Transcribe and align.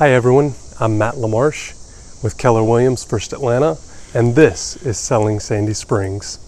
Hi 0.00 0.10
everyone, 0.10 0.54
I'm 0.80 0.98
Matt 0.98 1.14
LaMarche 1.14 2.20
with 2.24 2.36
Keller 2.36 2.64
Williams 2.64 3.04
First 3.04 3.32
Atlanta, 3.32 3.78
and 4.12 4.34
this 4.34 4.74
is 4.84 4.98
Selling 4.98 5.38
Sandy 5.38 5.72
Springs. 5.72 6.40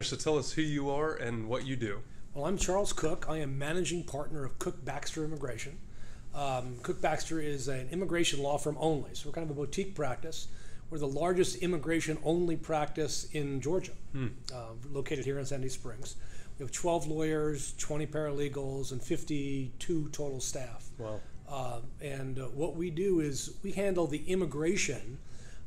So 0.00 0.16
tell 0.16 0.38
us 0.38 0.50
who 0.52 0.62
you 0.62 0.88
are 0.88 1.16
and 1.16 1.46
what 1.46 1.66
you 1.66 1.76
do. 1.76 2.00
Well, 2.34 2.46
I'm 2.46 2.56
Charles 2.56 2.94
Kuck. 2.94 3.26
I 3.28 3.38
am 3.38 3.58
managing 3.58 4.04
partner 4.04 4.42
of 4.44 4.58
Kuck 4.58 4.82
Baxter 4.82 5.22
Immigration. 5.22 5.76
Um, 6.34 6.76
Kuck 6.82 6.98
Baxter 6.98 7.40
is 7.40 7.68
an 7.68 7.90
immigration 7.90 8.42
law 8.42 8.56
firm 8.56 8.78
only, 8.80 9.10
so 9.12 9.28
we're 9.28 9.34
kind 9.34 9.50
of 9.50 9.54
a 9.54 9.60
boutique 9.60 9.94
practice. 9.94 10.48
We're 10.88 10.96
the 10.96 11.06
largest 11.06 11.56
immigration 11.56 12.16
only 12.24 12.56
practice 12.56 13.28
in 13.32 13.60
Georgia, 13.60 13.92
uh, 14.54 14.64
located 14.90 15.26
here 15.26 15.38
in 15.38 15.44
Sandy 15.44 15.68
Springs. 15.68 16.16
We 16.58 16.62
have 16.64 16.72
12 16.72 17.06
lawyers, 17.06 17.74
20 17.76 18.06
paralegals, 18.06 18.92
and 18.92 19.02
52 19.02 20.08
total 20.08 20.40
staff. 20.40 20.88
Wow. 20.96 21.20
Uh, 21.46 21.80
and 22.00 22.38
uh, 22.38 22.44
what 22.46 22.76
we 22.76 22.90
do 22.90 23.20
is 23.20 23.58
we 23.62 23.72
handle 23.72 24.06
the 24.06 24.24
immigration, 24.26 25.18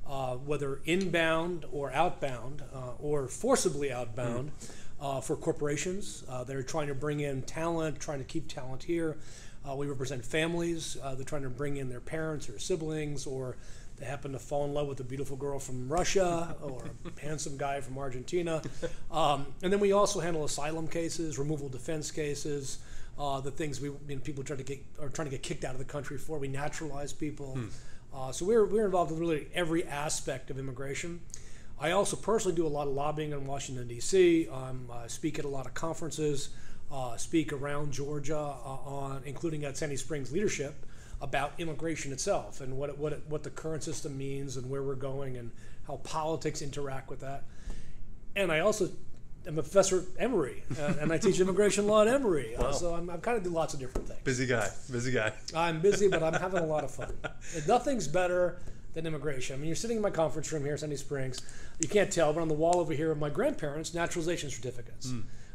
uh, 0.08 0.36
whether 0.36 0.82
inbound 0.86 1.66
or 1.72 1.92
outbound, 1.94 2.64
uh, 2.74 2.94
or 2.98 3.28
forcibly 3.28 3.92
outbound, 3.92 4.52
uh, 5.00 5.22
for 5.22 5.36
corporations 5.36 6.24
uh, 6.30 6.44
that 6.44 6.56
are 6.56 6.64
trying 6.64 6.88
to 6.88 6.96
bring 6.96 7.20
in 7.20 7.42
talent, 7.44 8.00
trying 8.00 8.20
to 8.20 8.26
keep 8.26 8.48
talent 8.48 8.84
here. 8.84 9.18
Uh, 9.68 9.76
we 9.76 9.88
represent 9.88 10.24
families. 10.24 10.98
Uh, 11.04 11.16
they're 11.16 11.26
trying 11.26 11.44
to 11.44 11.50
bring 11.50 11.78
in 11.78 11.90
their 11.90 12.00
parents 12.00 12.50
or 12.50 12.60
siblings, 12.60 13.26
or 13.26 13.58
they 13.98 14.06
happen 14.06 14.32
to 14.34 14.40
fall 14.40 14.66
in 14.66 14.74
love 14.74 14.88
with 14.88 15.00
a 15.00 15.04
beautiful 15.04 15.36
girl 15.38 15.60
from 15.60 15.90
Russia 15.90 16.56
or 16.62 16.84
a 17.06 17.22
handsome 17.22 17.58
guy 17.58 17.82
from 17.82 17.98
Argentina. 17.98 18.62
Um, 19.12 19.48
and 19.64 19.72
then 19.72 19.80
we 19.80 19.92
also 19.92 20.20
handle 20.20 20.44
asylum 20.44 20.88
cases, 20.88 21.40
removal 21.40 21.70
defense 21.70 22.12
cases, 22.12 22.80
uh, 23.18 23.40
the 23.40 23.52
things 23.52 23.80
we 23.80 23.88
you 23.88 24.16
know, 24.16 24.18
people 24.18 24.44
try 24.44 24.58
to 24.58 24.64
get 24.64 24.84
are 25.02 25.10
trying 25.10 25.28
to 25.28 25.32
get 25.32 25.42
kicked 25.42 25.64
out 25.64 25.72
of 25.72 25.80
the 25.80 25.86
country 25.86 26.18
for. 26.18 26.38
We 26.38 26.48
naturalize 26.50 27.14
people. 27.14 27.58
Uh, 28.14 28.32
so 28.32 28.46
we're, 28.46 28.66
we're 28.66 28.86
involved 28.86 29.12
in 29.12 29.20
really 29.20 29.48
every 29.54 29.84
aspect 29.86 30.50
of 30.50 30.58
immigration. 30.58 31.20
I 31.80 31.92
also 31.92 32.16
personally 32.16 32.56
do 32.56 32.66
a 32.66 32.70
lot 32.70 32.88
of 32.88 32.94
lobbying 32.94 33.32
in 33.32 33.46
Washington 33.46 33.88
D.C. 33.88 34.48
Um, 34.50 34.90
I 34.92 35.08
speak 35.08 35.40
at 35.40 35.46
a 35.46 35.50
lot 35.50 35.66
of 35.66 35.74
conferences, 35.74 36.50
uh, 36.92 37.18
speak 37.18 37.52
around 37.52 37.92
Georgia, 37.92 38.38
uh, 38.38 38.78
on 38.86 39.22
including 39.26 39.66
at 39.66 39.78
Sandy 39.78 39.98
Springs 39.98 40.32
Leadership 40.32 40.86
about 41.22 41.54
immigration 41.58 42.12
itself 42.12 42.62
and 42.62 42.78
what 42.78 42.90
it, 42.90 42.98
what 42.98 43.14
it, 43.14 43.24
what 43.28 43.44
the 43.44 43.50
current 43.50 43.84
system 43.84 44.18
means 44.18 44.58
and 44.58 44.70
where 44.70 44.84
we're 44.84 44.96
going 44.96 45.38
and 45.38 45.52
how 45.88 45.98
politics 45.98 46.62
interact 46.62 47.10
with 47.10 47.22
that. 47.22 47.44
And 48.36 48.52
I 48.52 48.60
also 48.60 48.90
am 49.48 49.58
a 49.58 49.62
professor 49.62 50.00
at 50.00 50.06
Emory, 50.18 50.64
uh, 50.80 50.94
and 51.00 51.12
I 51.12 51.18
teach 51.18 51.40
immigration 51.40 51.88
law 51.88 52.02
at 52.02 52.08
Emory. 52.08 52.56
Uh, 52.56 52.72
so 52.72 52.94
I'm, 52.94 53.10
I'm 53.10 53.22
kind 53.22 53.38
of 53.38 53.44
do 53.44 53.50
lots 53.50 53.74
of 53.74 53.80
different 53.80 54.08
things. 54.08 54.20
Busy 54.24 54.46
guy, 54.46 54.70
busy 54.92 55.12
guy. 55.12 55.34
I'm 55.56 55.82
busy, 55.82 56.08
but 56.08 56.24
I'm 56.24 56.34
having 56.34 56.64
a 56.64 56.66
lot 56.66 56.84
of 56.84 56.92
fun. 56.92 57.14
Nothing's 57.68 58.08
better 58.08 58.60
than 58.96 59.06
immigration. 59.06 59.56
I 59.56 59.58
mean, 59.60 59.68
you're 59.68 59.76
sitting 59.76 59.98
in 59.98 60.02
my 60.02 60.10
conference 60.10 60.52
room 60.52 60.64
here 60.64 60.72
in 60.72 60.78
Sandy 60.78 60.96
Springs. 60.96 61.42
You 61.80 61.88
can't 61.88 62.12
tell, 62.12 62.34
but 62.34 62.42
on 62.42 62.48
the 62.48 62.56
wall 62.56 62.80
over 62.80 62.94
here 62.94 63.12
are 63.12 63.16
my 63.16 63.30
grandparents' 63.30 63.94
naturalization 63.94 64.50
certificates 64.50 65.14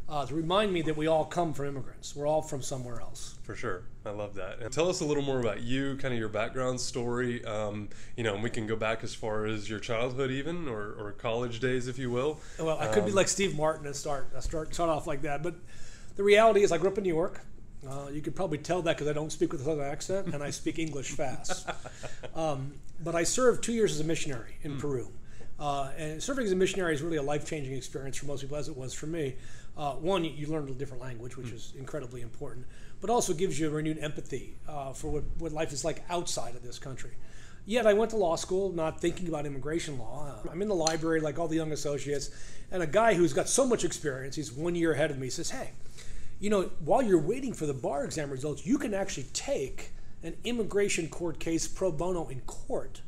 uh, 0.08 0.27
to 0.27 0.34
remind 0.34 0.72
me 0.72 0.83
that 0.83 0.96
we 0.96 1.06
all 1.06 1.24
come 1.24 1.52
from 1.52 1.66
immigrants. 1.66 2.14
We're 2.14 2.27
all 2.27 2.42
from 2.42 2.62
somewhere 2.62 3.00
else. 3.00 3.36
For 3.42 3.55
sure. 3.55 3.83
I 4.05 4.11
love 4.11 4.34
that. 4.34 4.61
And 4.61 4.72
tell 4.72 4.88
us 4.88 5.00
a 5.00 5.05
little 5.05 5.22
more 5.22 5.41
about 5.41 5.62
you, 5.62 5.96
kind 5.96 6.12
of 6.12 6.20
your 6.20 6.28
background 6.28 6.80
story. 6.80 7.44
Um, 7.44 7.88
you 8.16 8.24
know, 8.24 8.34
and 8.34 8.42
we 8.42 8.50
can 8.50 8.66
go 8.66 8.77
back 8.77 9.02
as 9.02 9.14
far 9.14 9.46
as 9.46 9.68
your 9.70 9.78
childhood, 9.78 10.30
even, 10.30 10.68
or, 10.68 10.94
or 10.98 11.14
college 11.18 11.61
days, 11.61 11.88
if 11.88 11.98
you 11.98 12.11
will. 12.11 12.40
Well, 12.58 12.79
I 12.79 12.89
could 12.89 13.06
be 13.06 13.12
like 13.12 13.29
Steve 13.29 13.56
Martin 13.56 13.86
and 13.86 13.96
start 13.96 14.30
start 14.42 14.74
start 14.74 14.90
off 14.90 15.06
like 15.06 15.23
that, 15.23 15.42
but 15.42 15.55
the 16.17 16.24
reality 16.24 16.62
is, 16.62 16.73
I 16.73 16.77
grew 16.77 16.90
up 16.90 16.98
in 16.98 17.05
New 17.05 17.14
York. 17.14 17.40
Uh, 17.89 18.08
you 18.13 18.20
could 18.20 18.36
probably 18.36 18.58
tell 18.58 18.83
that 18.83 18.96
because 18.96 19.08
I 19.08 19.13
don't 19.13 19.33
speak 19.33 19.52
with 19.52 19.63
a 19.63 19.64
southern 19.64 19.91
accent 19.91 20.35
and 20.35 20.42
I 20.42 20.51
speak 20.51 20.79
English 20.79 21.11
fast. 21.13 21.68
Um, 22.35 22.74
but 23.02 23.17
I 23.17 23.24
served 23.24 23.64
two 23.64 23.73
years 23.73 23.92
as 23.92 24.01
a 24.01 24.05
missionary 24.05 24.55
in 24.63 24.79
Peru. 24.79 25.08
Uh, 25.58 25.91
and 25.98 26.23
serving 26.23 26.46
as 26.46 26.52
a 26.52 26.57
missionary 26.57 26.95
is 26.95 27.02
really 27.02 27.17
a 27.17 27.23
life 27.23 27.45
changing 27.45 27.74
experience 27.74 28.17
for 28.17 28.27
most 28.27 28.41
people, 28.41 28.57
as 28.57 28.68
it 28.68 28.77
was 28.77 28.95
for 28.95 29.07
me. 29.07 29.35
Uh, 29.77 29.92
one, 29.92 30.24
you, 30.24 30.46
learn 30.46 30.68
a 30.68 30.73
different 30.73 31.02
language, 31.02 31.36
which 31.36 31.51
is 31.51 31.73
incredibly 31.79 32.23
important, 32.23 32.67
but 33.01 33.11
also 33.11 33.35
gives 33.35 33.58
you 33.58 33.67
a 33.67 33.70
renewed 33.70 33.98
empathy 33.98 34.55
uh, 34.68 34.92
for 34.92 35.08
what, 35.08 35.24
what 35.39 35.52
life 35.52 35.73
is 35.73 35.85
like 35.85 36.02
outside 36.08 36.55
of 36.55 36.62
this 36.62 36.79
country. 36.79 37.12
Yet 37.67 37.86
I 37.86 37.92
went 37.92 38.11
to 38.12 38.17
law 38.17 38.36
school 38.36 38.73
not 38.73 39.01
thinking 39.01 39.29
about 39.29 39.45
immigration 39.45 39.98
law. 39.98 40.35
I'm 40.51 40.62
in 40.62 40.68
the 40.68 40.74
library 40.74 41.20
like 41.20 41.39
all 41.39 41.48
the 41.48 41.57
young 41.57 41.73
associates, 41.73 42.30
and 42.70 42.83
a 42.83 42.86
guy 42.86 43.14
who's 43.14 43.33
got 43.33 43.48
so 43.48 43.67
much 43.67 43.85
experience, 43.85 44.36
he's 44.36 44.52
one 44.52 44.74
year 44.74 44.92
ahead 44.92 45.11
of 45.11 45.18
me, 45.18 45.29
says, 45.29 45.51
Hey, 45.51 45.73
you 46.40 46.51
know, 46.51 46.70
while 46.80 47.02
you're 47.02 47.20
waiting 47.20 47.52
for 47.52 47.67
the 47.67 47.74
bar 47.74 48.05
exam 48.05 48.30
results, 48.30 48.67
you 48.67 48.78
can 48.78 48.95
actually 48.95 49.27
take 49.33 49.90
an 50.23 50.36
immigration 50.45 51.08
court 51.08 51.39
case 51.39 51.68
pro 51.68 51.92
bono 51.92 52.28
in 52.28 52.40
court 52.40 53.02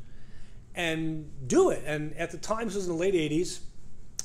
and 0.75 1.29
do 1.47 1.69
it. 1.69 1.83
And 1.85 2.15
at 2.15 2.31
the 2.31 2.37
time, 2.37 2.67
this 2.67 2.75
was 2.75 2.87
in 2.87 2.93
the 2.93 2.97
late 2.97 3.13
80s, 3.13 3.59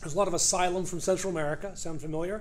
there's 0.00 0.14
a 0.14 0.18
lot 0.18 0.28
of 0.28 0.34
asylum 0.34 0.84
from 0.84 1.00
Central 1.00 1.32
America. 1.32 1.74
Sound 1.76 2.00
familiar? 2.00 2.40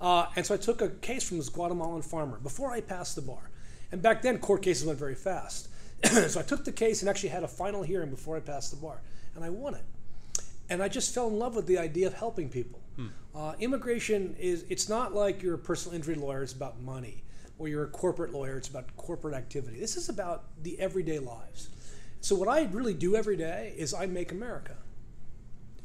Uh, 0.00 0.26
and 0.36 0.44
so 0.44 0.54
I 0.54 0.58
took 0.58 0.82
a 0.82 0.88
case 0.88 1.26
from 1.26 1.38
this 1.38 1.48
Guatemalan 1.48 2.02
farmer 2.02 2.38
before 2.38 2.72
I 2.72 2.80
passed 2.80 3.16
the 3.16 3.22
bar. 3.22 3.50
And 3.92 4.02
back 4.02 4.22
then, 4.22 4.38
court 4.38 4.62
cases 4.62 4.84
went 4.84 4.98
very 4.98 5.14
fast. 5.14 5.68
so 6.04 6.40
I 6.40 6.42
took 6.42 6.64
the 6.64 6.72
case 6.72 7.02
and 7.02 7.08
actually 7.08 7.30
had 7.30 7.42
a 7.42 7.48
final 7.48 7.82
hearing 7.82 8.10
before 8.10 8.36
I 8.36 8.40
passed 8.40 8.70
the 8.70 8.76
bar. 8.76 9.00
And 9.34 9.44
I 9.44 9.50
won 9.50 9.74
it. 9.74 9.84
And 10.70 10.82
I 10.82 10.88
just 10.88 11.12
fell 11.12 11.26
in 11.28 11.38
love 11.38 11.56
with 11.56 11.66
the 11.66 11.78
idea 11.78 12.06
of 12.06 12.14
helping 12.14 12.48
people. 12.48 12.80
Uh, 13.34 13.54
immigration 13.60 14.34
is, 14.38 14.64
it's 14.68 14.88
not 14.88 15.14
like 15.14 15.42
you're 15.42 15.54
a 15.54 15.58
personal 15.58 15.96
injury 15.96 16.14
lawyer, 16.14 16.42
it's 16.42 16.52
about 16.52 16.80
money. 16.80 17.22
Or 17.58 17.68
you're 17.68 17.84
a 17.84 17.88
corporate 17.88 18.32
lawyer, 18.32 18.56
it's 18.56 18.68
about 18.68 18.84
corporate 18.96 19.34
activity. 19.34 19.78
This 19.78 19.96
is 19.96 20.08
about 20.08 20.44
the 20.62 20.78
everyday 20.80 21.18
lives. 21.18 21.68
So 22.20 22.34
what 22.34 22.48
I 22.48 22.64
really 22.72 22.94
do 22.94 23.16
every 23.16 23.36
day 23.36 23.74
is 23.76 23.92
I 23.92 24.06
make 24.06 24.32
America 24.32 24.76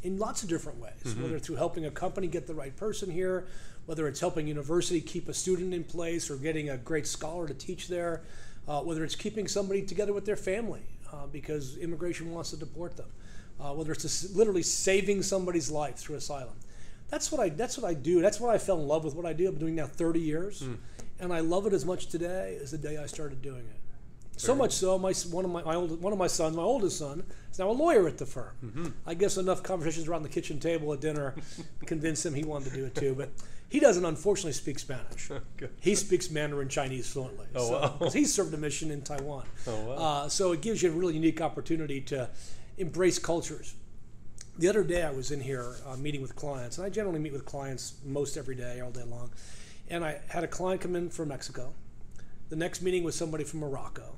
in 0.03 0.18
lots 0.18 0.44
of 0.44 0.50
different 0.50 0.79
ways, 0.79 1.16
whether 1.23 1.40
through 1.40 1.56
helping 1.56 1.85
a 1.85 1.91
company 1.91 2.28
get 2.28 2.46
the 2.47 2.53
right 2.53 2.75
person 2.75 3.09
here, 3.09 3.47
whether 3.88 4.07
it's 4.07 4.19
helping 4.19 4.47
university 4.47 5.02
keep 5.02 5.28
a 5.28 5.34
student 5.34 5.73
in 5.73 5.84
place 5.84 6.29
or 6.29 6.38
getting 6.38 6.69
a 6.69 6.78
great 6.78 7.07
scholar 7.07 7.47
to 7.47 7.53
teach 7.53 7.88
there, 7.88 8.22
uh, 8.67 8.81
whether 8.81 9.03
it's 9.03 9.16
keeping 9.16 9.47
somebody 9.47 9.81
together 9.81 10.13
with 10.13 10.25
their 10.25 10.35
family 10.35 10.81
uh, 11.12 11.25
because 11.28 11.78
immigration 11.78 12.31
wants 12.31 12.52
to 12.52 12.57
deport 12.57 12.96
them, 12.97 13.07
uh, 13.60 13.74
whether 13.74 13.92
it's 13.92 14.34
literally 14.36 14.64
saving 14.64 15.24
somebody's 15.24 15.70
life 15.72 15.96
through 15.96 16.16
asylum. 16.16 16.56
That's 17.10 17.32
what 17.32 17.40
I. 17.42 17.50
That's 17.50 17.78
what 17.78 17.88
I 17.90 17.94
do. 17.94 18.22
That's 18.22 18.40
what 18.40 18.54
I 18.54 18.58
fell 18.58 18.80
in 18.80 18.88
love 18.88 19.04
with. 19.06 19.16
What 19.16 19.26
I 19.26 19.34
do. 19.34 19.46
I've 19.48 19.54
been 19.54 19.60
doing 19.60 19.76
now 19.76 19.86
30 19.86 20.20
years, 20.20 20.64
and 21.20 21.32
I 21.32 21.40
love 21.42 21.68
it 21.68 21.74
as 21.74 21.86
much 21.86 22.08
today 22.08 22.58
as 22.62 22.72
the 22.72 22.78
day 22.78 22.98
I 22.98 23.06
started 23.06 23.42
doing 23.42 23.62
it. 23.62 23.80
So 24.38 24.54
much 24.54 24.74
so, 24.74 24.98
my 25.00 25.14
one 25.32 25.46
of 25.46 25.52
my, 25.52 25.64
my 25.64 25.76
old, 25.76 26.02
one 26.02 26.12
of 26.12 26.20
my 26.20 26.28
sons, 26.28 26.58
my 26.58 26.64
oldest 26.64 26.98
son, 26.98 27.24
is 27.52 27.60
now 27.60 27.70
a 27.70 27.72
lawyer 27.72 28.06
at 28.08 28.18
the 28.18 28.26
firm. 28.26 28.94
I 29.06 29.14
guess 29.14 29.38
enough 29.38 29.64
conversations 29.64 30.08
around 30.10 30.24
the 30.24 30.30
kitchen 30.30 30.60
table 30.60 30.92
at 30.94 31.00
dinner 31.00 31.36
convinced 31.86 32.26
him 32.26 32.34
he 32.34 32.44
wanted 32.44 32.72
to 32.72 32.76
do 32.76 32.86
it 32.86 32.96
too. 32.96 33.14
But 33.16 33.30
he 33.70 33.80
doesn't, 33.80 34.04
unfortunately, 34.04 34.52
speak 34.54 34.80
Spanish. 34.80 35.30
He 35.80 35.96
speaks 35.96 36.30
Mandarin 36.30 36.68
Chinese 36.68 37.08
fluently. 37.08 37.46
Oh, 37.56 37.68
so, 37.68 37.80
wow. 37.80 37.96
'cause 38.00 38.14
he 38.14 38.26
served 38.26 38.54
a 38.54 38.58
mission 38.58 38.92
in 38.92 39.04
Taiwan. 39.04 39.46
Oh, 39.68 39.86
wow. 39.86 39.94
Uh, 39.94 40.30
so 40.30 40.52
it 40.52 40.62
gives 40.62 40.84
you 40.84 40.90
a 40.90 40.94
really 40.94 41.14
unique 41.14 41.40
opportunity 41.40 42.02
to 42.02 42.30
embrace 42.78 43.19
cultures. 43.19 43.75
The 44.58 44.68
other 44.69 44.84
day 44.84 45.03
I 45.03 45.12
was 45.12 45.31
in 45.31 45.41
here 45.41 45.75
uh, 45.86 45.97
meeting 45.97 46.22
with 46.22 46.36
clients, 46.36 46.78
and 46.78 46.86
I 46.86 46.90
generally 46.90 47.19
meet 47.19 47.34
with 47.34 47.46
clients 47.46 47.96
most 48.06 48.38
every 48.38 48.56
day, 48.56 48.80
all 48.80 48.91
day 48.91 49.03
long. 49.03 49.31
And 49.90 50.03
I 50.03 50.19
had 50.30 50.44
a 50.44 50.47
client 50.47 50.81
come 50.81 50.96
in 50.96 51.09
from 51.09 51.28
Mexico. 51.30 51.74
The 52.50 52.56
next 52.56 52.81
meeting 52.81 53.03
was 53.03 53.16
somebody 53.16 53.44
from 53.44 53.59
Morocco. 53.59 54.16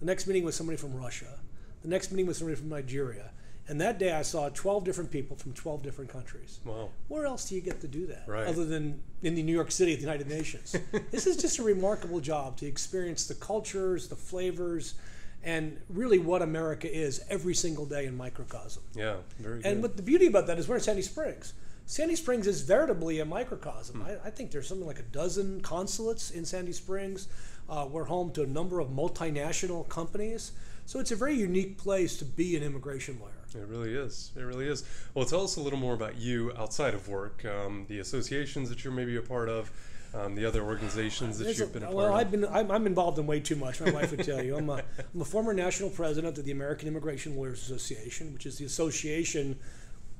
The 0.00 0.06
next 0.06 0.26
meeting 0.26 0.44
was 0.44 0.54
somebody 0.54 0.76
from 0.76 0.94
Russia. 0.94 1.38
The 1.82 1.88
next 1.88 2.10
meeting 2.12 2.26
was 2.26 2.38
somebody 2.38 2.56
from 2.56 2.68
Nigeria. 2.68 3.30
And 3.66 3.80
that 3.80 3.98
day 3.98 4.12
I 4.12 4.22
saw 4.22 4.48
12 4.48 4.84
different 4.84 5.10
people 5.10 5.36
from 5.36 5.52
12 5.52 5.82
different 5.82 6.10
countries. 6.10 6.60
Wow. 6.64 6.88
Where 7.08 7.26
else 7.26 7.48
do 7.48 7.54
you 7.54 7.60
get 7.60 7.80
to 7.82 7.88
do 7.88 8.06
that 8.06 8.24
Right. 8.26 8.46
other 8.46 8.64
than 8.64 9.02
in 9.22 9.34
the 9.34 9.42
New 9.42 9.52
York 9.52 9.70
City 9.70 9.92
at 9.92 9.98
the 9.98 10.04
United 10.04 10.26
Nations? 10.26 10.74
this 11.10 11.26
is 11.26 11.36
just 11.36 11.58
a 11.58 11.62
remarkable 11.62 12.20
job 12.20 12.56
to 12.58 12.66
experience 12.66 13.26
the 13.26 13.34
cultures, 13.34 14.08
the 14.08 14.16
flavors, 14.16 14.94
and 15.42 15.78
really 15.88 16.18
what 16.18 16.42
America 16.42 16.92
is 16.92 17.20
every 17.30 17.54
single 17.54 17.86
day 17.86 18.06
in 18.06 18.16
microcosm. 18.16 18.82
Yeah, 18.94 19.16
very 19.38 19.56
And 19.64 19.76
good. 19.76 19.82
what 19.82 19.96
the 19.96 20.02
beauty 20.02 20.26
about 20.26 20.46
that 20.48 20.58
is 20.58 20.68
we're 20.68 20.76
in 20.76 20.80
Sandy 20.82 21.02
Springs. 21.02 21.52
Sandy 21.86 22.16
Springs 22.16 22.46
is 22.46 22.60
veritably 22.62 23.20
a 23.20 23.24
microcosm. 23.24 24.02
I, 24.02 24.16
I 24.26 24.30
think 24.30 24.50
there's 24.50 24.68
something 24.68 24.86
like 24.86 24.98
a 24.98 25.04
dozen 25.04 25.60
consulates 25.62 26.30
in 26.30 26.44
Sandy 26.44 26.72
Springs. 26.72 27.28
Uh, 27.68 27.86
we're 27.90 28.04
home 28.04 28.30
to 28.32 28.42
a 28.42 28.46
number 28.46 28.80
of 28.80 28.88
multinational 28.88 29.88
companies. 29.88 30.52
So 30.86 31.00
it's 31.00 31.12
a 31.12 31.16
very 31.16 31.34
unique 31.34 31.76
place 31.78 32.16
to 32.18 32.24
be 32.24 32.56
an 32.56 32.62
immigration 32.62 33.18
lawyer. 33.20 33.32
It 33.54 33.66
really 33.68 33.94
is. 33.94 34.32
It 34.36 34.40
really 34.42 34.66
is. 34.66 34.84
Well, 35.14 35.24
tell 35.24 35.44
us 35.44 35.56
a 35.56 35.60
little 35.60 35.78
more 35.78 35.94
about 35.94 36.16
you 36.16 36.52
outside 36.58 36.94
of 36.94 37.08
work, 37.08 37.44
um, 37.44 37.86
the 37.88 37.98
associations 37.98 38.68
that 38.68 38.84
you're 38.84 38.92
maybe 38.92 39.16
a 39.16 39.22
part 39.22 39.48
of, 39.48 39.70
um, 40.14 40.34
the 40.34 40.44
other 40.44 40.62
organizations 40.62 41.38
that 41.38 41.44
There's 41.44 41.58
you've 41.58 41.70
a- 41.70 41.72
been 41.72 41.82
a 41.82 41.86
part 41.86 41.96
well, 41.96 42.08
of. 42.08 42.14
I've 42.14 42.30
been 42.30 42.46
I'm, 42.46 42.70
I'm 42.70 42.86
involved 42.86 43.18
in 43.18 43.26
way 43.26 43.40
too 43.40 43.56
much. 43.56 43.80
My 43.80 43.90
wife 43.90 44.10
would 44.10 44.24
tell 44.24 44.42
you. 44.42 44.56
I'm 44.56 44.70
a, 44.70 44.82
I'm 45.14 45.20
a 45.20 45.24
former 45.24 45.52
national 45.52 45.90
president 45.90 46.38
of 46.38 46.44
the 46.44 46.52
American 46.52 46.88
Immigration 46.88 47.36
Lawyers 47.36 47.62
Association, 47.62 48.32
which 48.32 48.46
is 48.46 48.58
the 48.58 48.64
association 48.64 49.58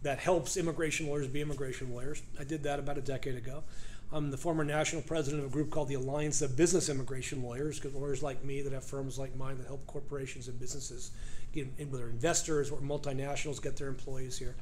that 0.02 0.18
helps 0.18 0.56
immigration 0.56 1.06
lawyers 1.08 1.26
be 1.26 1.40
immigration 1.40 1.92
lawyers. 1.92 2.22
I 2.38 2.44
did 2.44 2.62
that 2.64 2.78
about 2.78 2.98
a 2.98 3.00
decade 3.00 3.36
ago. 3.36 3.64
I'm 4.10 4.30
the 4.30 4.38
former 4.38 4.64
national 4.64 5.02
president 5.02 5.44
of 5.44 5.50
a 5.50 5.52
group 5.52 5.70
called 5.70 5.88
the 5.88 5.94
Alliance 5.94 6.40
of 6.40 6.56
Business 6.56 6.88
Immigration 6.88 7.42
Lawyers, 7.42 7.78
because 7.78 7.94
lawyers 7.94 8.22
like 8.22 8.42
me 8.42 8.62
that 8.62 8.72
have 8.72 8.84
firms 8.84 9.18
like 9.18 9.36
mine 9.36 9.58
that 9.58 9.66
help 9.66 9.86
corporations 9.86 10.48
and 10.48 10.58
businesses 10.58 11.10
get 11.52 11.66
in, 11.76 11.90
whether 11.90 12.08
investors 12.08 12.70
or 12.70 12.78
multinationals 12.78 13.62
get 13.62 13.76
their 13.76 13.88
employees 13.88 14.38
here. 14.38 14.56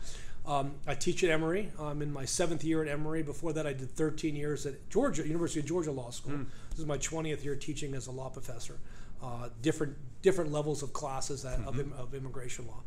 Um, 0.46 0.74
I 0.86 0.94
teach 0.94 1.24
at 1.24 1.30
Emory. 1.30 1.72
I'm 1.78 2.02
in 2.02 2.12
my 2.12 2.24
seventh 2.24 2.62
year 2.62 2.82
at 2.82 2.88
Emory. 2.88 3.22
Before 3.22 3.52
that, 3.52 3.66
I 3.66 3.72
did 3.72 3.90
13 3.90 4.36
years 4.36 4.64
at 4.64 4.88
Georgia, 4.90 5.26
University 5.26 5.60
of 5.60 5.66
Georgia 5.66 5.90
Law 5.90 6.10
School. 6.10 6.38
This 6.70 6.78
is 6.78 6.86
my 6.86 6.98
20th 6.98 7.44
year 7.44 7.56
teaching 7.56 7.94
as 7.94 8.06
a 8.06 8.12
law 8.12 8.28
professor. 8.28 8.78
Uh, 9.22 9.48
different 9.62 9.96
different 10.22 10.52
levels 10.52 10.82
of 10.82 10.92
classes 10.92 11.42
that, 11.42 11.58
of, 11.66 11.78
of 11.98 12.14
immigration 12.14 12.66
law. 12.66 12.82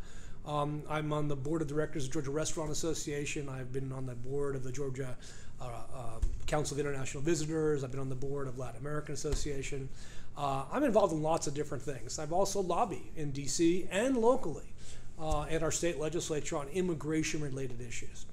Um, 0.46 0.84
I'm 0.90 1.12
on 1.14 1.28
the 1.28 1.36
board 1.36 1.62
of 1.62 1.68
directors 1.68 2.06
of 2.06 2.12
Georgia 2.12 2.32
Restaurant 2.32 2.72
Association. 2.72 3.50
I've 3.50 3.72
been 3.72 3.92
on 3.92 4.06
the 4.06 4.16
board 4.16 4.56
of 4.56 4.64
the 4.64 4.72
Georgia 4.72 5.18
uh, 5.62 5.66
uh, 5.66 6.20
Council 6.48 6.76
of 6.76 6.80
International 6.80 7.22
Visitors. 7.22 7.84
I've 7.84 7.92
been 7.92 8.00
on 8.00 8.10
the 8.10 8.16
board 8.16 8.48
of 8.48 8.58
Latin 8.58 8.80
American 8.80 9.14
Association. 9.14 9.90
Uh, 10.38 10.64
I'm 10.72 10.84
involved 10.84 11.14
in 11.14 11.22
lots 11.22 11.48
of 11.48 11.54
different 11.54 11.84
things. 11.84 12.20
I've 12.20 12.32
also 12.32 12.62
lobbied 12.62 13.12
in 13.16 13.32
D.C. 13.32 13.88
and 13.92 14.18
locally 14.18 14.74
uh, 15.20 15.44
at 15.44 15.64
our 15.64 15.72
state 15.72 16.00
legislature 16.00 16.58
on 16.58 16.68
immigration-related 16.70 17.82
issues. 17.82 18.26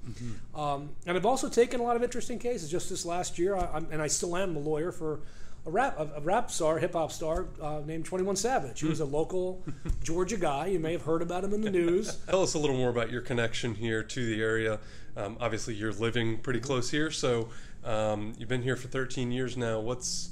Um, 0.55 0.89
and 1.05 1.17
I've 1.17 1.25
also 1.25 1.49
taken 1.49 1.79
a 1.79 1.83
lot 1.83 1.95
of 1.95 2.03
interesting 2.03 2.39
cases. 2.39 2.71
Just 2.71 2.89
this 2.89 3.05
last 3.05 3.37
year, 3.37 3.55
I, 3.55 3.69
I'm, 3.73 3.87
and 3.91 4.01
I 4.01 4.07
still 4.07 4.35
am 4.37 4.55
a 4.55 4.59
lawyer 4.59 4.91
for 4.91 5.19
a 5.65 5.69
rap, 5.69 5.99
a, 5.99 6.09
a 6.15 6.21
rap 6.21 6.49
star, 6.49 6.79
hip 6.79 6.93
hop 6.93 7.11
star 7.11 7.47
uh, 7.61 7.81
named 7.85 8.05
Twenty 8.05 8.23
One 8.23 8.35
Savage. 8.35 8.79
He 8.79 8.87
was 8.87 9.01
a 9.01 9.05
local 9.05 9.63
Georgia 10.03 10.37
guy. 10.37 10.67
You 10.67 10.79
may 10.79 10.93
have 10.93 11.03
heard 11.03 11.21
about 11.21 11.43
him 11.43 11.53
in 11.53 11.61
the 11.61 11.69
news. 11.69 12.15
Tell 12.27 12.41
us 12.41 12.53
a 12.53 12.59
little 12.59 12.77
more 12.77 12.89
about 12.89 13.11
your 13.11 13.21
connection 13.21 13.75
here 13.75 14.01
to 14.01 14.25
the 14.25 14.41
area. 14.41 14.79
Um, 15.17 15.37
obviously, 15.41 15.73
you're 15.73 15.93
living 15.93 16.37
pretty 16.37 16.59
close 16.59 16.89
here, 16.89 17.11
so 17.11 17.49
um, 17.83 18.33
you've 18.37 18.49
been 18.49 18.61
here 18.61 18.75
for 18.75 18.87
13 18.87 19.31
years 19.31 19.57
now. 19.57 19.79
What's 19.79 20.29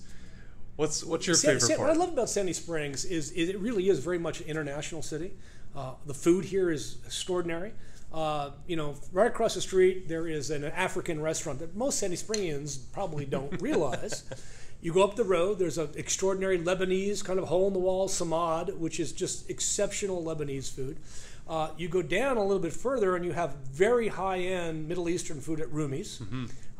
what's 0.76 1.04
what's 1.04 1.26
your 1.28 1.36
Sa- 1.36 1.48
favorite 1.50 1.62
Sa- 1.62 1.76
part? 1.76 1.88
What 1.90 1.90
I 1.92 2.00
love 2.00 2.10
about 2.14 2.30
Sandy 2.30 2.54
Springs 2.54 3.06
is, 3.06 3.32
is 3.32 3.50
it 3.50 3.60
really 3.60 3.90
is 3.90 4.00
very 4.00 4.20
much 4.20 4.42
an 4.42 4.48
international 4.48 5.02
city. 5.02 5.34
Uh, 5.76 5.94
the 6.06 6.14
food 6.14 6.46
here 6.46 6.72
is 6.72 6.98
extraordinary. 7.06 7.74
Uh, 8.14 8.52
you 8.66 8.76
know, 8.78 8.96
right 9.12 9.28
across 9.28 9.56
the 9.56 9.62
street 9.62 10.08
there 10.08 10.28
is 10.28 10.50
an 10.50 10.64
African 10.64 11.22
restaurant 11.22 11.60
that 11.60 11.76
most 11.76 12.00
Sandy 12.00 12.16
Springians 12.16 12.80
probably 12.94 13.26
don't 13.26 13.62
realize. 13.62 14.24
You 14.82 14.94
go 14.94 15.04
up 15.04 15.16
the 15.16 15.24
road, 15.24 15.58
there's 15.58 15.78
an 15.78 15.90
extraordinary 15.96 16.60
Lebanese 16.60 17.24
kind 17.24 17.40
of 17.40 17.48
hole 17.48 17.68
in 17.68 17.74
the 17.74 17.80
wall 17.80 18.08
samad, 18.08 18.78
which 18.78 19.00
is 19.00 19.12
just 19.12 19.50
exceptional 19.50 20.22
Lebanese 20.24 20.72
food. 20.72 20.98
Uh, 21.48 21.70
you 21.78 21.88
go 21.88 22.02
down 22.02 22.38
a 22.38 22.42
little 22.44 22.62
bit 22.62 22.74
further, 22.74 23.16
and 23.16 23.24
you 23.26 23.32
have 23.32 23.56
very 23.72 24.08
high-end 24.08 24.88
Middle 24.88 25.10
Eastern 25.10 25.42
food 25.42 25.60
at 25.60 25.72
Rumi's. 25.72 26.22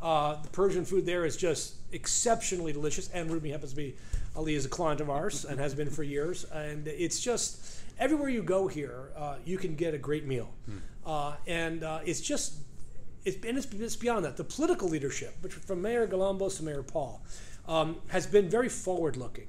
Uh, 0.00 0.40
the 0.42 0.48
Persian 0.50 0.84
food 0.84 1.06
there 1.06 1.24
is 1.24 1.36
just 1.36 1.74
exceptionally 1.92 2.72
delicious, 2.72 3.08
and 3.10 3.30
Rumi 3.30 3.50
happens 3.50 3.70
to 3.72 3.76
be 3.76 3.96
Ali 4.36 4.54
is 4.54 4.66
a 4.66 4.68
client 4.68 5.00
of 5.00 5.08
ours 5.08 5.44
and 5.44 5.58
has 5.58 5.74
been 5.74 5.88
for 5.88 6.02
years. 6.02 6.44
And 6.52 6.86
it's 6.88 7.20
just 7.20 7.80
everywhere 7.98 8.28
you 8.28 8.42
go 8.42 8.68
here, 8.68 9.10
uh, 9.16 9.36
you 9.44 9.56
can 9.56 9.74
get 9.74 9.94
a 9.94 9.98
great 9.98 10.26
meal, 10.26 10.52
uh, 11.06 11.34
and 11.46 11.82
uh, 11.82 12.00
it's 12.04 12.20
just 12.20 12.54
it's, 13.26 13.44
and 13.44 13.58
it's, 13.58 13.66
it's 13.72 13.96
beyond 13.96 14.24
that. 14.24 14.36
The 14.36 14.44
political 14.44 14.88
leadership, 14.88 15.36
which 15.42 15.52
from 15.52 15.82
Mayor 15.82 16.06
Galambos 16.06 16.56
to 16.58 16.62
Mayor 16.62 16.82
Paul, 16.82 17.20
um, 17.68 17.96
has 18.08 18.26
been 18.26 18.48
very 18.48 18.68
forward-looking 18.68 19.48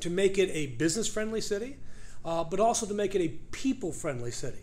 to 0.00 0.10
make 0.10 0.38
it 0.38 0.50
a 0.52 0.68
business-friendly 0.78 1.40
city, 1.40 1.76
uh, 2.24 2.44
but 2.44 2.60
also 2.60 2.86
to 2.86 2.94
make 2.94 3.14
it 3.14 3.20
a 3.20 3.28
people-friendly 3.50 4.30
city, 4.30 4.62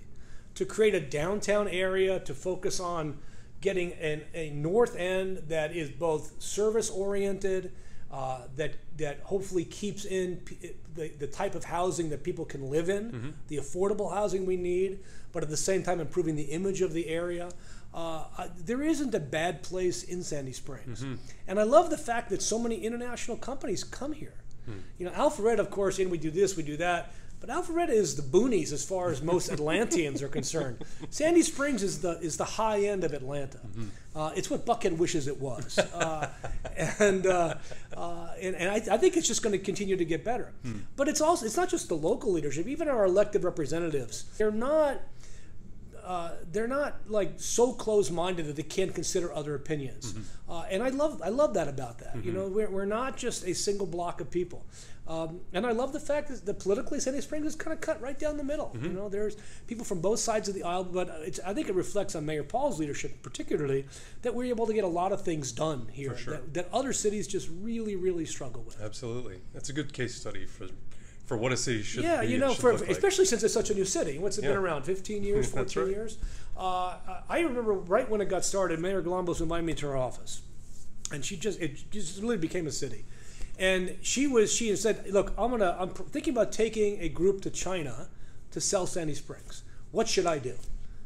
to 0.56 0.66
create 0.66 0.96
a 0.96 1.02
downtown 1.02 1.68
area 1.68 2.20
to 2.22 2.34
focus 2.34 2.80
on 2.80 3.18
getting 3.60 3.94
an, 3.94 4.22
a 4.34 4.50
north 4.52 4.96
end 4.96 5.44
that 5.48 5.76
is 5.76 5.90
both 5.90 6.42
service-oriented, 6.42 7.72
uh, 8.12 8.42
that 8.56 8.74
that 8.98 9.20
hopefully 9.24 9.64
keeps 9.64 10.04
in 10.06 10.36
p- 10.38 10.72
the, 10.96 11.08
the 11.20 11.28
type 11.28 11.56
of 11.56 11.64
housing 11.64 12.10
that 12.10 12.24
people 12.24 12.44
can 12.44 12.70
live 12.70 12.90
in, 12.90 13.34
the 13.48 13.58
affordable 13.58 14.14
housing 14.14 14.46
we 14.46 14.58
need, 14.58 15.00
but 15.32 15.44
at 15.44 15.50
the 15.50 15.58
same 15.58 15.82
time 15.82 16.00
improving 16.00 16.36
the 16.36 16.44
image 16.44 16.82
of 16.82 16.94
the 16.94 17.08
area. 17.08 17.50
Uh, 17.94 18.24
uh, 18.38 18.48
there 18.58 18.82
isn't 18.82 19.14
a 19.14 19.20
bad 19.20 19.64
place 19.64 20.04
in 20.04 20.24
Sandy 20.24 20.54
Springs, 20.54 21.04
and 21.48 21.60
I 21.60 21.64
love 21.64 21.90
the 21.90 21.98
fact 21.98 22.30
that 22.30 22.42
so 22.42 22.58
many 22.58 22.76
international 22.78 23.38
companies 23.38 23.84
come 23.84 24.14
here. 24.14 24.34
You 24.98 25.06
know, 25.08 25.12
Alpharetta, 25.12 25.60
of 25.60 25.70
course, 25.70 26.00
and 26.00 26.10
we 26.10 26.18
do 26.18 26.32
this, 26.32 26.56
we 26.56 26.64
do 26.64 26.78
that. 26.78 27.12
But 27.42 27.50
Alpharetta 27.50 27.90
is 27.90 28.16
the 28.16 28.22
boonies 28.22 28.72
as 28.72 28.86
far 28.86 29.10
as 29.10 29.22
most 29.24 29.50
Atlanteans 29.56 30.22
are 30.22 30.28
concerned. 30.30 30.86
Sandy 31.10 31.42
Springs 31.42 31.82
is 31.82 32.00
the 32.00 32.20
is 32.20 32.38
the 32.38 32.46
high 32.46 32.82
end 32.84 33.04
of 33.04 33.14
Atlanta. 33.14 33.60
Uh, 34.16 34.32
it's 34.36 34.50
what 34.50 34.66
Buckhead 34.66 34.96
wishes 34.98 35.28
it 35.28 35.42
was, 35.42 35.78
uh, 35.80 36.30
and, 37.00 37.26
uh, 37.26 37.56
uh, 37.98 38.28
and 38.40 38.56
and 38.56 38.70
I, 38.70 38.76
I 38.94 38.98
think 38.98 39.18
it's 39.18 39.28
just 39.28 39.42
going 39.42 39.58
to 39.58 39.64
continue 39.66 39.98
to 39.98 40.06
get 40.06 40.24
better. 40.24 40.54
But 40.96 41.08
it's 41.10 41.20
also 41.20 41.46
it's 41.48 41.58
not 41.58 41.68
just 41.68 41.90
the 41.90 41.98
local 41.98 42.32
leadership. 42.32 42.68
Even 42.68 42.88
our 42.88 43.04
elected 43.06 43.44
representatives, 43.44 44.26
they're 44.38 44.52
not 44.52 45.00
uh, 46.12 46.32
they're 46.52 46.68
not 46.68 46.92
like 47.08 47.32
so 47.38 47.72
close-minded 47.72 48.46
that 48.48 48.56
they 48.58 48.70
can't 48.78 48.94
consider 48.94 49.28
other 49.34 49.54
opinions. 49.56 50.14
Uh, 50.50 50.64
and 50.70 50.84
I 50.84 50.90
love 50.90 51.22
I 51.24 51.30
love 51.30 51.54
that 51.54 51.70
about 51.76 52.00
that. 52.00 52.14
You 52.26 52.34
know, 52.34 52.48
we're, 52.48 52.70
we're 52.70 52.86
not 53.02 53.12
just 53.26 53.40
a 53.46 53.54
single 53.54 53.88
block 53.88 54.20
of 54.20 54.28
people. 54.30 54.66
Um, 55.08 55.42
and 55.54 55.66
I 55.66 55.72
love 55.72 55.92
the 55.94 56.00
fact 56.00 56.28
that, 56.30 56.46
the 56.46 56.54
politically 56.54 57.00
Sandy 57.00 57.22
Springs 57.22 57.46
is 57.46 57.56
kind 57.56 57.74
of 57.74 57.82
cut 57.82 58.02
right 58.02 58.18
down 58.18 58.38
the 58.38 58.44
middle. 58.44 58.70
You 58.82 58.94
know, 58.98 59.10
there's 59.10 59.36
people 59.68 59.86
from 59.86 60.00
both 60.00 60.20
sides 60.20 60.48
of 60.50 60.56
the 60.56 60.64
aisle, 60.64 60.84
but 60.84 61.08
it's, 61.30 61.40
I 61.46 61.54
think 61.54 61.70
it 61.70 61.76
reflects 61.76 62.14
on 62.16 62.26
Mayor 62.26 62.44
Paul's 62.44 62.80
leadership, 62.80 63.22
particularly 63.24 63.86
that 64.22 64.34
we're 64.36 64.50
able 64.56 64.68
to 64.68 64.74
get 64.74 64.84
a 64.84 64.94
lot 65.02 65.12
of 65.12 65.22
things 65.22 65.52
done 65.52 65.88
here 65.92 66.16
sure. 66.18 66.34
that, 66.34 66.54
that 66.54 66.70
other 66.72 66.94
cities 66.94 67.28
just 67.28 67.50
really, 67.62 67.96
really 67.96 68.26
struggle 68.26 68.64
with. 68.64 68.82
Absolutely, 68.82 69.38
that's 69.54 69.70
a 69.70 69.74
good 69.74 69.92
case 69.92 70.16
study 70.16 70.46
for 70.46 70.68
for 71.26 71.38
what 71.38 71.52
a 71.52 71.58
city 71.58 71.82
should 71.82 72.02
be. 72.02 72.08
Yeah, 72.08 72.22
be. 72.22 72.28
you 72.28 72.38
know, 72.38 72.54
for, 72.54 72.74
like. 72.74 72.90
especially 72.90 73.26
since 73.26 73.44
it's 73.44 73.54
such 73.54 73.70
a 73.70 73.74
new 73.74 73.86
city. 73.86 74.20
What's 74.20 74.38
it 74.38 74.42
been 74.42 74.58
around? 74.58 74.84
15 74.84 75.24
years, 75.24 75.50
14 75.54 75.84
right. 75.84 75.92
years? 75.92 76.18
Uh, 76.58 76.98
I 77.30 77.40
remember 77.40 77.74
right 77.74 78.10
when 78.10 78.22
it 78.22 78.30
got 78.30 78.46
started, 78.46 78.80
Mayor 78.80 79.02
Galambos 79.02 79.42
invited 79.42 79.66
me 79.66 79.74
to 79.76 79.88
her 79.88 79.98
office. 79.98 80.42
And 81.12 81.24
she 81.24 81.38
just, 81.38 81.60
it 81.60 81.90
just 81.92 82.22
really 82.22 82.38
became 82.38 82.68
a 82.68 82.72
city. 82.72 83.06
And 83.58 83.98
she 84.02 84.28
was, 84.28 84.52
she 84.54 84.76
said, 84.76 85.06
look, 85.12 85.34
I'm 85.38 85.50
going 85.50 85.62
to, 85.62 85.76
I'm 85.80 85.90
thinking 85.90 86.34
about 86.34 86.52
taking 86.52 87.00
a 87.02 87.10
group 87.10 87.42
to 87.42 87.50
China 87.50 88.10
to 88.52 88.62
sell 88.62 88.88
Sandy 88.88 89.14
Springs. 89.14 89.64
What 89.92 90.08
should 90.08 90.26
I 90.26 90.40
do? 90.40 90.56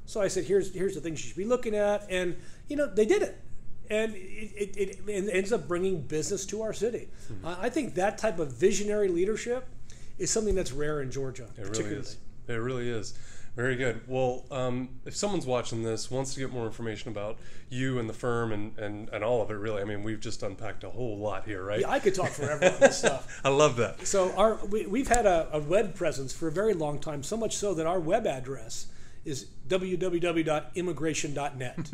So 0.05 0.21
I 0.21 0.27
said, 0.27 0.45
here's, 0.45 0.73
here's 0.73 0.95
the 0.95 1.01
things 1.01 1.23
you 1.23 1.29
should 1.29 1.37
be 1.37 1.45
looking 1.45 1.75
at. 1.75 2.05
And, 2.09 2.37
you 2.67 2.75
know, 2.75 2.87
they 2.87 3.05
did 3.05 3.21
it. 3.21 3.41
And 3.89 4.15
it, 4.15 4.77
it, 4.77 4.99
it 5.07 5.29
ends 5.31 5.51
up 5.51 5.67
bringing 5.67 6.01
business 6.01 6.45
to 6.47 6.61
our 6.63 6.73
city. 6.73 7.09
Mm-hmm. 7.31 7.47
I 7.47 7.65
I 7.65 7.69
think 7.69 7.93
that 7.95 8.17
type 8.17 8.39
of 8.39 8.51
visionary 8.51 9.09
leadership 9.09 9.67
is 10.17 10.31
something 10.31 10.55
that's 10.55 10.71
rare 10.71 11.01
in 11.01 11.11
Georgia, 11.11 11.47
It 11.57 11.77
really 11.77 11.95
is. 11.95 12.17
It 12.47 12.53
really 12.53 12.89
is. 12.89 13.13
Very 13.55 13.75
good. 13.77 14.01
Well, 14.05 14.43
um, 14.51 14.99
if 15.05 15.15
someone's 15.15 15.45
watching 15.45 15.81
this, 15.81 16.11
wants 16.11 16.33
to 16.33 16.41
get 16.41 16.51
more 16.51 16.65
information 16.65 17.09
about 17.09 17.37
you 17.69 17.99
and 17.99 18.09
the 18.09 18.13
firm 18.13 18.51
and, 18.51 18.77
and, 18.77 19.07
and 19.09 19.23
all 19.23 19.41
of 19.41 19.49
it, 19.49 19.53
really, 19.53 19.81
I 19.81 19.85
mean, 19.85 20.03
we've 20.03 20.19
just 20.19 20.43
unpacked 20.43 20.83
a 20.83 20.89
whole 20.89 21.17
lot 21.17 21.45
here, 21.45 21.63
right? 21.63 21.79
Yeah, 21.79 21.89
I 21.89 21.99
could 21.99 22.13
talk 22.13 22.31
forever 22.31 22.65
on 22.65 22.81
this 22.81 22.97
stuff. 22.97 23.39
I 23.45 23.49
love 23.49 23.77
that. 23.77 24.05
So 24.05 24.35
our 24.35 24.59
we, 24.65 24.85
we've 24.87 25.07
had 25.07 25.25
a, 25.25 25.47
a 25.53 25.59
web 25.59 25.95
presence 25.95 26.33
for 26.33 26.49
a 26.49 26.51
very 26.51 26.73
long 26.73 26.99
time, 26.99 27.23
so 27.23 27.37
much 27.37 27.55
so 27.55 27.73
that 27.75 27.87
our 27.87 28.01
web 28.01 28.27
address 28.27 28.87
is 29.23 29.45
www.immigration.net. 29.69 31.77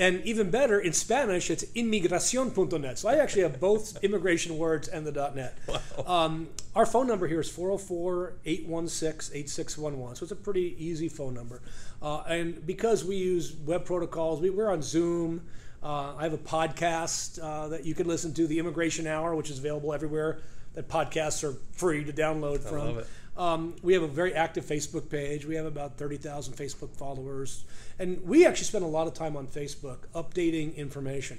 and 0.00 0.24
even 0.24 0.50
better, 0.50 0.80
in 0.80 0.92
Spanish, 0.94 1.50
it's 1.50 1.62
inmigracion.net. 1.62 2.98
So 2.98 3.10
I 3.10 3.16
actually 3.16 3.42
have 3.42 3.60
both 3.60 3.98
immigration 4.02 4.56
words 4.56 4.88
and 4.88 5.06
the 5.06 5.12
.net. 5.34 5.58
Um, 6.06 6.48
our 6.74 6.86
phone 6.86 7.06
number 7.06 7.28
here 7.28 7.40
is 7.40 7.50
404-816-8611. 7.50 10.16
So 10.16 10.24
it's 10.24 10.32
a 10.32 10.36
pretty 10.36 10.74
easy 10.78 11.10
phone 11.10 11.34
number. 11.34 11.60
Uh, 12.00 12.22
and 12.22 12.66
because 12.66 13.04
we 13.04 13.16
use 13.16 13.54
web 13.66 13.84
protocols, 13.84 14.40
we, 14.40 14.48
we're 14.48 14.72
on 14.72 14.80
Zoom. 14.80 15.42
Uh, 15.82 16.14
I 16.16 16.22
have 16.22 16.32
a 16.32 16.38
podcast 16.38 17.38
uh, 17.42 17.68
that 17.68 17.84
you 17.84 17.94
can 17.94 18.08
listen 18.08 18.32
to, 18.34 18.46
the 18.46 18.58
Immigration 18.58 19.06
Hour, 19.06 19.36
which 19.36 19.50
is 19.50 19.58
available 19.58 19.92
everywhere 19.92 20.40
that 20.72 20.88
podcasts 20.88 21.44
are 21.44 21.58
free 21.72 22.04
to 22.04 22.12
download 22.12 22.60
from. 22.60 23.02
Um, 23.36 23.74
we 23.82 23.94
have 23.94 24.02
a 24.02 24.08
very 24.08 24.34
active 24.34 24.64
Facebook 24.64 25.08
page. 25.08 25.46
We 25.46 25.54
have 25.54 25.64
about 25.66 25.96
30,000 25.96 26.54
Facebook 26.54 26.94
followers. 26.94 27.64
And 27.98 28.20
we 28.24 28.44
actually 28.44 28.64
spend 28.66 28.84
a 28.84 28.88
lot 28.88 29.06
of 29.06 29.14
time 29.14 29.36
on 29.36 29.46
Facebook 29.46 29.98
updating 30.14 30.76
information. 30.76 31.38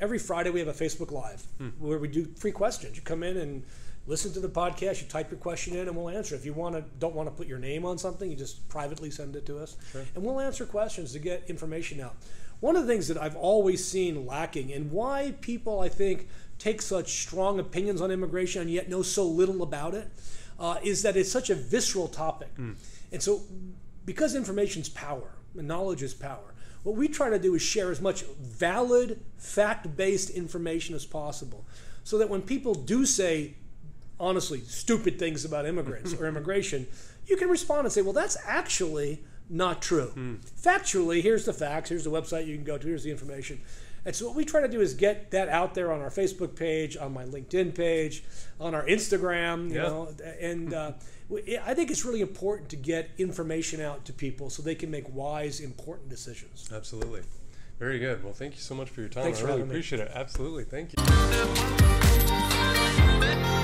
Every 0.00 0.18
Friday, 0.18 0.50
we 0.50 0.60
have 0.60 0.68
a 0.68 0.72
Facebook 0.72 1.10
Live 1.10 1.44
where 1.78 1.98
we 1.98 2.08
do 2.08 2.26
free 2.36 2.52
questions. 2.52 2.96
You 2.96 3.02
come 3.02 3.22
in 3.22 3.36
and 3.36 3.64
listen 4.06 4.32
to 4.32 4.40
the 4.40 4.48
podcast, 4.48 5.00
you 5.02 5.08
type 5.08 5.30
your 5.30 5.38
question 5.38 5.76
in, 5.76 5.88
and 5.88 5.96
we'll 5.96 6.08
answer. 6.08 6.34
If 6.34 6.44
you 6.44 6.52
want 6.54 6.74
to, 6.74 6.82
don't 6.98 7.14
want 7.14 7.28
to 7.28 7.34
put 7.34 7.46
your 7.46 7.58
name 7.58 7.84
on 7.84 7.98
something, 7.98 8.28
you 8.30 8.36
just 8.36 8.68
privately 8.68 9.10
send 9.10 9.36
it 9.36 9.46
to 9.46 9.58
us, 9.58 9.76
Sure. 9.92 10.02
and 10.16 10.24
we'll 10.24 10.40
answer 10.40 10.66
questions 10.66 11.12
to 11.12 11.20
get 11.20 11.44
information 11.48 12.00
out. 12.00 12.16
One 12.58 12.74
of 12.74 12.84
the 12.86 12.92
things 12.92 13.06
that 13.08 13.16
I've 13.16 13.36
always 13.36 13.84
seen 13.86 14.26
lacking, 14.26 14.72
and 14.72 14.90
why 14.90 15.34
people 15.40 15.78
I 15.80 15.88
think 15.88 16.28
take 16.58 16.82
such 16.82 17.22
strong 17.22 17.60
opinions 17.60 18.00
on 18.00 18.10
immigration 18.10 18.62
and 18.62 18.70
yet 18.70 18.88
know 18.88 19.02
so 19.02 19.24
little 19.24 19.62
about 19.62 19.94
it, 19.94 20.08
uh, 20.62 20.76
is 20.82 21.02
that 21.02 21.16
it's 21.16 21.30
such 21.30 21.50
a 21.50 21.54
visceral 21.54 22.08
topic, 22.08 22.48
and 23.12 23.22
so 23.22 23.42
because 24.06 24.34
information 24.34 24.80
is 24.80 24.88
power 24.88 25.30
and 25.58 25.68
knowledge 25.68 26.02
is 26.02 26.14
power. 26.14 26.54
What 26.82 26.96
we 26.96 27.06
try 27.08 27.28
to 27.30 27.38
do 27.38 27.54
is 27.54 27.62
share 27.62 27.90
as 27.90 28.00
much 28.00 28.22
valid, 28.40 29.20
fact 29.36 29.96
based 29.96 30.30
information 30.30 30.94
as 30.94 31.04
possible 31.04 31.64
so 32.04 32.18
that 32.18 32.28
when 32.28 32.42
people 32.42 32.74
do 32.74 33.06
say, 33.06 33.54
honestly, 34.18 34.60
stupid 34.60 35.18
things 35.18 35.44
about 35.44 35.66
immigrants 35.66 36.12
or 36.14 36.26
immigration, 36.32 36.86
you 37.26 37.36
can 37.36 37.48
respond 37.48 37.84
and 37.84 37.92
say, 37.92 38.02
well, 38.02 38.12
that's 38.12 38.36
actually 38.44 39.22
not 39.48 39.82
true. 39.82 40.12
Factually, 40.60 41.22
here's 41.22 41.44
the 41.44 41.52
facts, 41.52 41.90
here's 41.90 42.04
the 42.04 42.10
website 42.10 42.46
you 42.46 42.56
can 42.56 42.64
go 42.64 42.78
to, 42.78 42.86
here's 42.86 43.04
the 43.04 43.10
information. 43.10 43.60
And 44.04 44.14
so 44.16 44.26
what 44.26 44.34
we 44.36 44.44
try 44.44 44.60
to 44.60 44.68
do 44.68 44.80
is 44.80 44.94
get 44.94 45.30
that 45.30 45.48
out 45.48 45.74
there 45.74 45.92
on 45.92 46.00
our 46.00 46.10
Facebook 46.10 46.56
page, 46.56 46.96
on 46.96 47.12
my 47.12 47.24
LinkedIn 47.24 47.74
page, 47.74 48.24
on 48.60 48.74
our 48.74 48.84
Instagram, 48.86 49.68
you 49.68 49.76
Yeah. 49.76 49.82
know, 49.82 50.08
and 50.40 50.74
uh, 50.74 50.92
I 51.64 51.72
think 51.74 51.90
it's 51.90 52.04
really 52.04 52.20
important 52.20 52.68
to 52.70 52.76
get 52.76 53.10
information 53.18 53.80
out 53.80 54.04
to 54.06 54.12
people 54.12 54.50
so 54.50 54.62
they 54.62 54.74
can 54.74 54.90
make 54.90 55.08
wise, 55.14 55.60
important 55.60 56.08
decisions. 56.08 56.68
Absolutely. 56.74 57.22
Very 57.78 57.98
good. 58.00 58.22
Well, 58.24 58.32
thank 58.32 58.54
you 58.54 58.60
so 58.60 58.74
much 58.74 58.90
for 58.90 59.00
your 59.00 59.08
time. 59.08 59.22
Thanks 59.24 59.38
I 59.38 59.42
for 59.42 59.46
really 59.48 59.60
having 59.60 59.70
me. 59.70 59.74
appreciate 59.76 60.00
it. 60.00 60.10
Absolutely. 60.14 60.64
Thank 60.64 60.92
you. 63.56 63.61